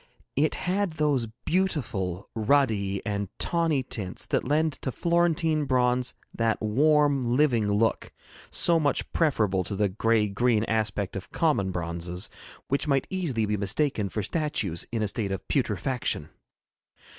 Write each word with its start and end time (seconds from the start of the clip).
It 0.35 0.55
had 0.55 0.93
those 0.93 1.27
beautiful 1.45 2.27
ruddy 2.33 3.05
and 3.05 3.29
tawny 3.37 3.83
tints 3.83 4.25
that 4.25 4.43
lend 4.47 4.73
to 4.81 4.91
Florentine 4.91 5.65
bronze 5.65 6.15
that 6.33 6.59
warm 6.59 7.21
living 7.21 7.71
look 7.71 8.11
so 8.49 8.79
much 8.79 9.13
preferable 9.13 9.63
to 9.63 9.75
the 9.75 9.89
gray 9.89 10.27
green 10.27 10.63
aspect 10.63 11.15
of 11.15 11.31
common 11.31 11.69
bronzes, 11.69 12.31
which 12.67 12.87
might 12.87 13.05
easily 13.11 13.45
be 13.45 13.57
mistaken 13.57 14.09
for 14.09 14.23
statues 14.23 14.87
in 14.91 15.03
a 15.03 15.07
state 15.07 15.31
of 15.31 15.47
putrefaction. 15.47 16.29